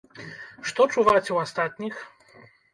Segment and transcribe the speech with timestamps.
[0.69, 2.03] Што чуваць у астатніх?